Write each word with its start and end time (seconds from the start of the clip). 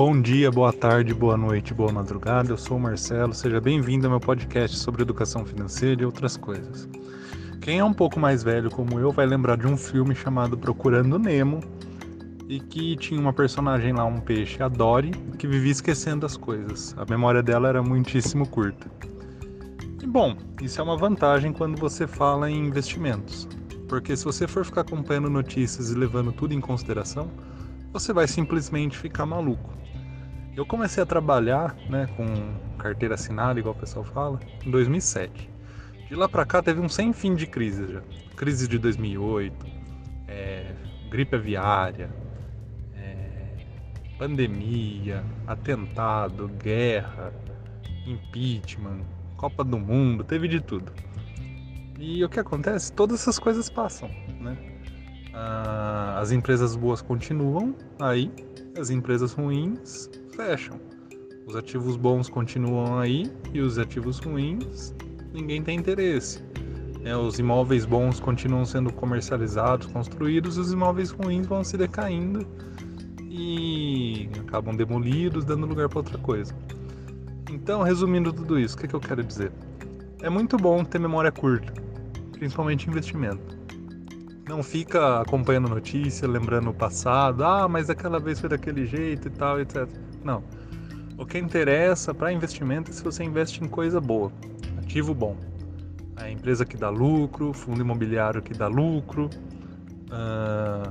Bom 0.00 0.22
dia, 0.22 0.48
boa 0.48 0.72
tarde, 0.72 1.12
boa 1.12 1.36
noite, 1.36 1.74
boa 1.74 1.90
madrugada. 1.90 2.52
Eu 2.52 2.56
sou 2.56 2.76
o 2.76 2.80
Marcelo. 2.80 3.34
Seja 3.34 3.60
bem-vindo 3.60 4.06
ao 4.06 4.12
meu 4.12 4.20
podcast 4.20 4.78
sobre 4.78 5.02
educação 5.02 5.44
financeira 5.44 6.02
e 6.02 6.04
outras 6.04 6.36
coisas. 6.36 6.88
Quem 7.60 7.80
é 7.80 7.84
um 7.84 7.92
pouco 7.92 8.20
mais 8.20 8.44
velho 8.44 8.70
como 8.70 9.00
eu 9.00 9.10
vai 9.10 9.26
lembrar 9.26 9.56
de 9.56 9.66
um 9.66 9.76
filme 9.76 10.14
chamado 10.14 10.56
Procurando 10.56 11.18
Nemo 11.18 11.58
e 12.48 12.60
que 12.60 12.94
tinha 12.94 13.20
uma 13.20 13.32
personagem 13.32 13.92
lá, 13.92 14.04
um 14.04 14.20
peixe, 14.20 14.62
a 14.62 14.68
Dory, 14.68 15.10
que 15.36 15.48
vivia 15.48 15.72
esquecendo 15.72 16.24
as 16.24 16.36
coisas. 16.36 16.94
A 16.96 17.04
memória 17.04 17.42
dela 17.42 17.68
era 17.68 17.82
muitíssimo 17.82 18.48
curta. 18.48 18.88
E 20.00 20.06
bom, 20.06 20.36
isso 20.62 20.80
é 20.80 20.84
uma 20.84 20.96
vantagem 20.96 21.52
quando 21.52 21.76
você 21.76 22.06
fala 22.06 22.48
em 22.48 22.66
investimentos, 22.68 23.48
porque 23.88 24.16
se 24.16 24.24
você 24.24 24.46
for 24.46 24.64
ficar 24.64 24.82
acompanhando 24.82 25.28
notícias 25.28 25.90
e 25.90 25.96
levando 25.96 26.30
tudo 26.30 26.54
em 26.54 26.60
consideração, 26.60 27.28
você 27.92 28.12
vai 28.12 28.26
simplesmente 28.26 28.96
ficar 28.96 29.26
maluco. 29.26 29.72
Eu 30.56 30.66
comecei 30.66 31.02
a 31.02 31.06
trabalhar 31.06 31.76
né, 31.88 32.08
com 32.16 32.26
carteira 32.78 33.14
assinada, 33.14 33.58
igual 33.60 33.74
o 33.74 33.78
pessoal 33.78 34.04
fala, 34.04 34.40
em 34.64 34.70
2007. 34.70 35.48
De 36.08 36.14
lá 36.14 36.28
para 36.28 36.44
cá 36.44 36.62
teve 36.62 36.80
um 36.80 36.88
sem 36.88 37.12
fim 37.12 37.34
de 37.34 37.46
crises 37.46 37.90
já. 37.90 38.02
Crise 38.36 38.66
de 38.66 38.78
2008, 38.78 39.66
é, 40.26 40.74
gripe 41.10 41.36
aviária, 41.36 42.10
é, 42.94 43.64
pandemia, 44.18 45.24
atentado, 45.46 46.48
guerra, 46.48 47.32
impeachment, 48.06 49.00
Copa 49.36 49.62
do 49.62 49.78
Mundo, 49.78 50.24
teve 50.24 50.48
de 50.48 50.60
tudo. 50.60 50.92
E 51.98 52.24
o 52.24 52.28
que 52.28 52.40
acontece? 52.40 52.92
Todas 52.92 53.20
essas 53.20 53.38
coisas 53.38 53.68
passam? 53.68 54.10
Ah, 55.40 56.18
as 56.20 56.32
empresas 56.32 56.74
boas 56.74 57.00
continuam 57.00 57.72
aí, 58.00 58.28
as 58.76 58.90
empresas 58.90 59.32
ruins 59.32 60.10
fecham. 60.34 60.80
Os 61.46 61.54
ativos 61.54 61.96
bons 61.96 62.28
continuam 62.28 62.98
aí 62.98 63.30
e 63.54 63.60
os 63.60 63.78
ativos 63.78 64.18
ruins 64.18 64.92
ninguém 65.32 65.62
tem 65.62 65.78
interesse. 65.78 66.42
É, 67.04 67.16
os 67.16 67.38
imóveis 67.38 67.86
bons 67.86 68.18
continuam 68.18 68.64
sendo 68.64 68.92
comercializados, 68.92 69.86
construídos, 69.86 70.56
e 70.56 70.60
os 70.60 70.72
imóveis 70.72 71.10
ruins 71.10 71.46
vão 71.46 71.62
se 71.62 71.76
decaindo 71.76 72.44
e 73.30 74.28
acabam 74.40 74.74
demolidos, 74.74 75.44
dando 75.44 75.66
lugar 75.66 75.88
para 75.88 76.00
outra 76.00 76.18
coisa. 76.18 76.52
Então, 77.48 77.82
resumindo 77.82 78.32
tudo 78.32 78.58
isso, 78.58 78.74
o 78.74 78.78
que, 78.78 78.86
é 78.86 78.88
que 78.88 78.96
eu 78.96 79.00
quero 79.00 79.22
dizer? 79.22 79.52
É 80.20 80.28
muito 80.28 80.56
bom 80.56 80.82
ter 80.84 80.98
memória 80.98 81.30
curta, 81.30 81.72
principalmente 82.32 82.90
investimento. 82.90 83.57
Não 84.48 84.62
fica 84.62 85.20
acompanhando 85.20 85.68
notícia, 85.68 86.26
lembrando 86.26 86.70
o 86.70 86.74
passado, 86.74 87.44
ah, 87.44 87.68
mas 87.68 87.90
aquela 87.90 88.18
vez 88.18 88.40
foi 88.40 88.48
daquele 88.48 88.86
jeito 88.86 89.28
e 89.28 89.30
tal, 89.30 89.60
etc. 89.60 89.86
Não. 90.24 90.42
O 91.18 91.26
que 91.26 91.36
interessa 91.36 92.14
para 92.14 92.32
investimento 92.32 92.90
é 92.90 92.94
se 92.94 93.04
você 93.04 93.22
investe 93.22 93.62
em 93.62 93.68
coisa 93.68 94.00
boa, 94.00 94.32
ativo 94.78 95.12
bom. 95.12 95.36
A 96.16 96.30
empresa 96.30 96.64
que 96.64 96.78
dá 96.78 96.88
lucro, 96.88 97.52
fundo 97.52 97.82
imobiliário 97.82 98.40
que 98.40 98.54
dá 98.54 98.68
lucro, 98.68 99.28
uh, 100.06 100.90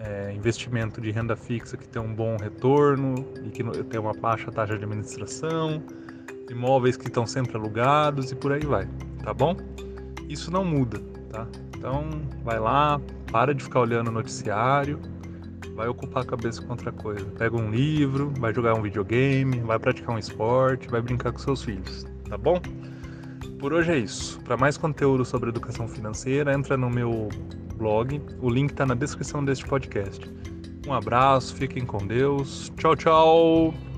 é, 0.00 0.32
investimento 0.34 1.00
de 1.00 1.12
renda 1.12 1.36
fixa 1.36 1.76
que 1.76 1.86
tem 1.86 2.02
um 2.02 2.12
bom 2.12 2.36
retorno 2.38 3.14
e 3.44 3.50
que 3.50 3.62
tem 3.84 4.00
uma 4.00 4.14
baixa 4.14 4.50
taxa 4.50 4.76
de 4.76 4.84
administração, 4.84 5.80
imóveis 6.50 6.96
que 6.96 7.06
estão 7.06 7.24
sempre 7.24 7.56
alugados 7.56 8.32
e 8.32 8.34
por 8.34 8.52
aí 8.52 8.64
vai, 8.64 8.88
tá 9.22 9.32
bom? 9.32 9.56
Isso 10.28 10.50
não 10.50 10.64
muda, 10.64 11.00
tá? 11.30 11.46
Então, 11.76 12.08
vai 12.44 12.58
lá, 12.58 13.00
para 13.30 13.54
de 13.54 13.64
ficar 13.64 13.80
olhando 13.80 14.08
o 14.08 14.12
noticiário, 14.12 15.00
vai 15.74 15.88
ocupar 15.88 16.22
a 16.22 16.26
cabeça 16.26 16.60
com 16.62 16.70
outra 16.70 16.92
coisa. 16.92 17.24
Pega 17.38 17.56
um 17.56 17.70
livro, 17.70 18.32
vai 18.38 18.52
jogar 18.52 18.74
um 18.74 18.82
videogame, 18.82 19.60
vai 19.60 19.78
praticar 19.78 20.14
um 20.14 20.18
esporte, 20.18 20.88
vai 20.88 21.00
brincar 21.00 21.32
com 21.32 21.38
seus 21.38 21.62
filhos, 21.62 22.06
tá 22.28 22.36
bom? 22.36 22.60
Por 23.58 23.72
hoje 23.72 23.92
é 23.92 23.98
isso. 23.98 24.40
Para 24.40 24.56
mais 24.56 24.76
conteúdo 24.76 25.24
sobre 25.24 25.50
educação 25.50 25.86
financeira, 25.86 26.52
entra 26.52 26.76
no 26.76 26.88
meu 26.88 27.28
blog. 27.76 28.20
O 28.40 28.48
link 28.48 28.70
está 28.70 28.86
na 28.86 28.94
descrição 28.94 29.44
deste 29.44 29.66
podcast. 29.66 30.30
Um 30.86 30.94
abraço, 30.94 31.54
fiquem 31.54 31.84
com 31.84 31.98
Deus. 32.06 32.72
Tchau, 32.76 32.96
tchau! 32.96 33.89